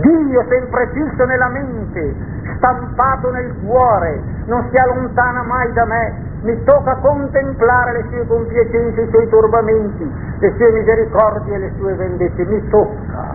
[0.00, 2.14] Dio sempre fisso nella mente,
[2.56, 9.00] stampato nel cuore, non si allontana mai da me, mi tocca contemplare le sue compiacenze,
[9.00, 13.34] i suoi turbamenti, le sue misericordie e le sue vendette, mi tocca.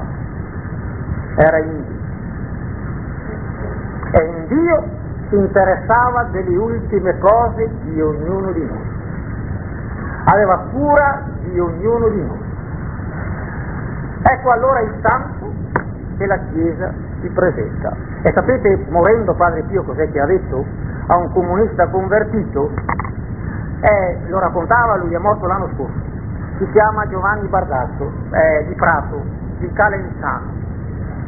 [1.35, 1.97] Era in Dio.
[4.11, 4.83] E in Dio
[5.29, 8.97] si interessava delle ultime cose di ognuno di noi.
[10.25, 12.47] Aveva cura di ognuno di noi.
[14.21, 15.51] Ecco allora il santo
[16.17, 17.95] che la Chiesa si presenta.
[18.21, 20.65] E sapete, morendo Padre Pio, cos'è che ha detto?
[21.11, 22.69] A un comunista convertito,
[23.81, 25.97] eh, lo raccontava, lui è morto l'anno scorso,
[26.59, 29.19] si chiama Giovanni Bardazzo, eh, di Prato,
[29.57, 30.51] di Calenzano,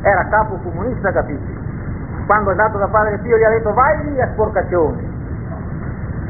[0.04, 1.60] era capo comunista, capite?
[2.28, 5.02] Quando è andato da Padre Pio gli ha detto vai via sporcazione,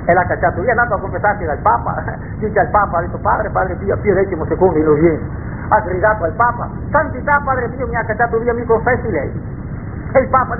[0.05, 2.03] e l'ha cacciato via, è andato a confessarsi dal Papa,
[2.39, 5.25] dice al Papa, ha detto padre, padre Pio, Pio XII in Oriente,
[5.67, 9.59] ha gridato al Papa, santità padre Pio mi ha cacciato via, mi confessi lei.
[10.13, 10.57] E il Papa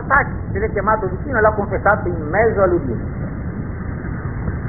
[0.52, 3.06] se l'è chiamato vicino e l'ha confessato in mezzo all'udienza.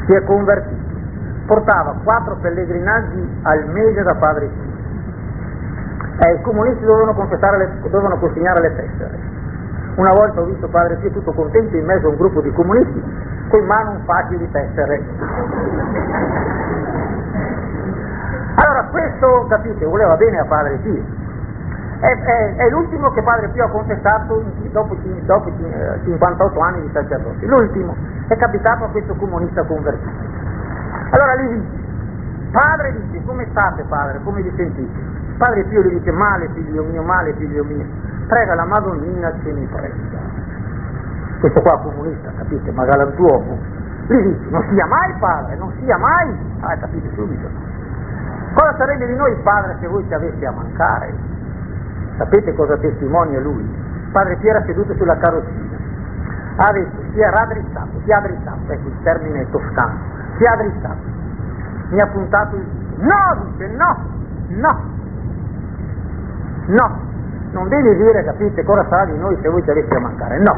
[0.07, 0.91] Si è convertito.
[1.47, 4.71] Portava quattro pellegrinaggi al mese da padre Pio.
[6.27, 9.19] E i comunisti dovevano, le, dovevano consegnare le tessere.
[9.95, 13.03] Una volta ho visto padre Pio tutto contento in mezzo a un gruppo di comunisti
[13.49, 15.03] con in mano un fascio di tessere.
[18.55, 21.21] Allora questo, capite, voleva bene a padre Pio
[22.03, 24.43] è, è, è, l'ultimo che Padre Pio ha confessato
[24.73, 25.53] dopo, dopo
[26.03, 27.47] 58 eh, anni di sacerdote.
[27.47, 27.95] L'ultimo
[28.27, 30.11] è capitato a questo comunista convertito.
[31.11, 31.81] Allora gli dice,
[32.51, 34.99] padre dice, come state padre, come vi sentite?
[35.39, 37.87] Padre Pio gli dice, male figlio mio, male figlio mio,
[38.27, 39.95] prega la Madonnina che mi prega.
[41.39, 43.59] Questo qua comunista, capite, ma galantuomo,
[44.09, 47.49] gli dice, non sia mai padre, non sia mai, ah, capite subito.
[48.55, 51.41] Cosa sarebbe di noi padre se voi ci aveste a mancare?
[52.23, 53.69] Sapete cosa testimonia lui?
[54.13, 55.77] Padre Piero era seduto sulla carrozzina,
[56.55, 59.99] ha detto si è raddrizzato, si è addrizzato, ecco il termine toscano,
[60.37, 61.03] si è addrizzato,
[61.89, 62.67] mi ha puntato il
[62.99, 63.97] no, dice no,
[64.51, 64.81] no,
[66.67, 67.01] no,
[67.51, 70.57] non devi dire, capite, cosa sarà di noi se voi ci aveste a mancare, no,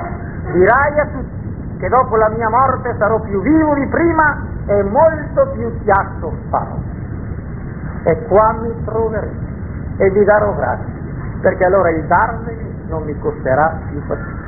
[0.53, 5.49] dirai a tutti che dopo la mia morte sarò più vivo di prima e molto
[5.55, 6.77] più chiasso farò.
[8.03, 9.53] E qua mi troverete
[9.97, 11.04] e vi darò grazie
[11.45, 14.43] perché allora il darveli non mi costerà più fatica.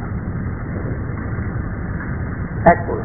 [2.63, 3.03] Eccolo.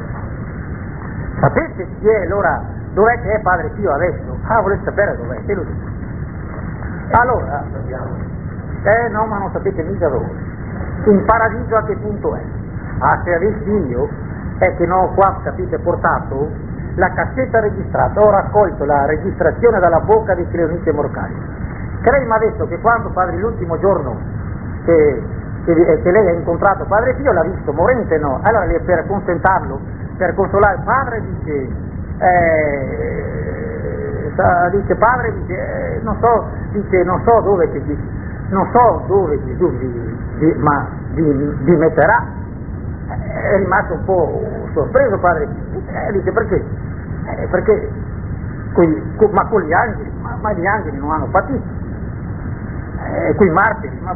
[1.42, 2.64] Sapete chi è allora?
[2.94, 4.38] Dov'è che è Padre Pio adesso?
[4.48, 5.44] Ah, volete sapere dov'è?
[5.44, 5.90] Te lo dico.
[7.20, 7.64] Allora,
[8.84, 10.30] eh no, ma non sapete mica dove.
[11.06, 12.42] In paradiso a che punto è?
[13.00, 14.08] Ah, se avessi io,
[14.58, 16.50] è che ho qua, capite, portato
[16.96, 21.60] la cassetta registrata, ho raccolto la registrazione dalla bocca di Cleonice Morcaglia
[22.02, 24.18] Crei mi ha detto che quando padre l'ultimo giorno
[24.86, 25.22] che,
[25.66, 29.80] che, eh, che, lei ha incontrato padre Pio l'ha visto morente no, allora per consentarlo,
[30.18, 31.70] per consolare padre dice,
[32.18, 33.24] eh,
[34.72, 37.98] dice padre dice, eh, non so, dice non so dove ti,
[38.50, 42.26] non so dove Gesù vi, vi, ma vi, vi metterà,
[43.08, 44.42] è rimasto un po'
[44.74, 46.66] sorpreso padre Pio, eh, dice perché?
[47.26, 47.90] Eh, perché
[49.32, 51.62] ma con gli angeli, ma, ma gli angeli non hanno patito
[53.04, 54.16] eh, quei martiri, ma,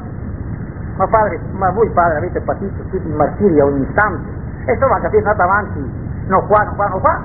[0.97, 4.29] ma, padre, ma voi padre avete patito tutti i martiri a ogni istante,
[4.65, 5.91] e insomma capite, è andato avanti,
[6.27, 7.21] no qua, no qua, no qua.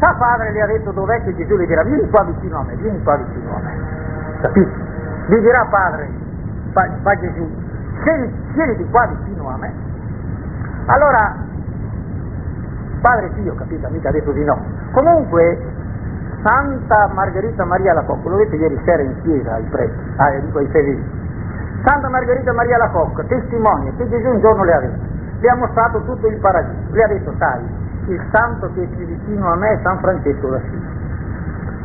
[0.00, 2.74] Sa padre le ha detto dov'è che Gesù le dirà, vieni qua vicino a me,
[2.76, 3.72] vieni qua vicino a me,
[4.40, 4.70] capite?
[5.26, 6.08] Gli dirà padre,
[6.72, 7.50] fa, fa Gesù,
[8.54, 9.72] siediti qua vicino a me.
[10.86, 11.34] Allora,
[13.00, 14.58] padre Pio, capite, mica ha detto di no.
[14.92, 15.58] Comunque,
[16.42, 20.58] Santa Margherita Maria la Cocca, lo vedete ieri sera in chiesa ai preti, ah, dico
[20.58, 21.04] ai fedeli.
[21.84, 25.00] Santa Margherita Maria la Cocca testimonia che Gesù un giorno le ha detto,
[25.40, 27.62] le ha mostrato tutto il paradiso, le ha detto, sai,
[28.06, 30.96] il santo che è più vicino a me è San Francesco d'Assisi.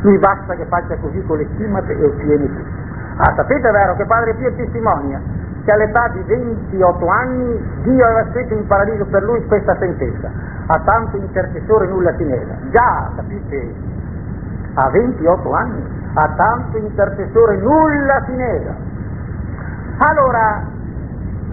[0.02, 2.82] Lui basta che faccia così con le stimate e ottiene tutto.
[3.16, 5.20] Ah, sapete vero che Padre Pio testimonia
[5.64, 10.30] che all'età di 28 anni Dio aveva scritto in paradiso per lui questa sentenza,
[10.66, 12.54] a tanto intercessore nulla si nega.
[12.70, 13.74] Già, capite,
[14.74, 15.82] a 28 anni,
[16.14, 18.74] a tanto intercessore nulla si nega.
[19.98, 20.62] Allora,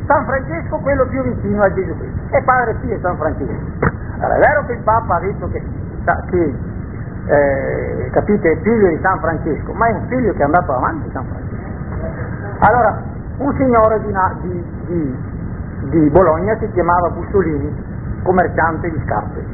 [0.08, 3.54] San Francesco quello più vicino a Gesù Cristo, e Padre Pio è San Francesco.
[4.20, 5.64] Allora, è vero che il Papa ha detto che,
[6.30, 6.56] che
[7.26, 11.10] eh, capite, è figlio di San Francesco, ma è un figlio che è andato avanti
[11.12, 12.66] San Francesco.
[12.66, 13.02] Allora,
[13.38, 17.74] un signore di, di, di, di Bologna si chiamava Bussolini,
[18.24, 19.46] commerciante di scarpe.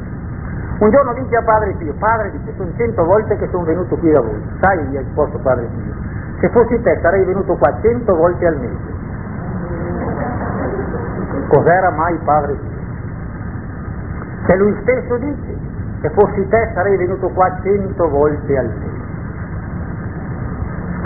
[0.78, 4.12] Un giorno dice a padre Pio, padre dice, sono cento volte che sono venuto qui
[4.12, 4.40] da voi.
[4.60, 5.92] Sai, gli ha risposto padre Pio,
[6.38, 8.96] se fossi te sarei venuto qua cento volte al mese.
[11.48, 12.76] Cos'era mai padre Pio?
[14.46, 15.56] Se lui stesso dice,
[16.00, 19.06] se fossi te sarei venuto qua cento volte al mese.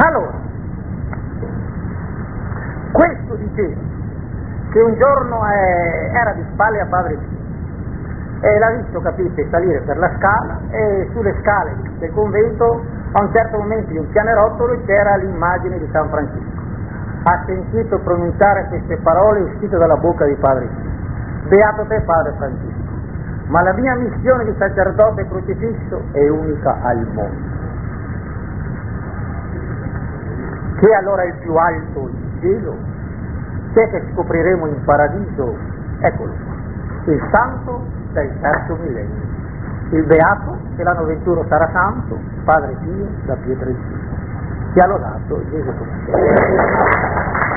[0.06, 0.32] Allora,
[2.92, 3.80] questo diceva
[4.70, 7.41] che un giorno eh, era di spalle a padre Pio
[8.42, 13.30] e l'ha visto, capite, salire per la scala e sulle scale del convento a un
[13.32, 16.60] certo momento in un pianerottolo c'era l'immagine di San Francesco.
[17.22, 20.90] Ha sentito pronunciare queste parole uscite dalla bocca di Padre Pio.
[21.50, 22.90] Beato te Padre Francesco,
[23.46, 27.50] ma la mia missione di sacerdote crocifisso è unica al mondo.
[30.80, 32.74] Che è allora il più alto il cielo?
[33.72, 35.56] Che è che scopriremo in paradiso?
[36.00, 39.40] Eccolo qua, il santo del terzo millennio.
[39.90, 44.00] il Beato, che l'anno 21 sarà santo, Padre Pio da Pietrelcino.
[44.72, 47.51] Sia lodato Gesù Cristo.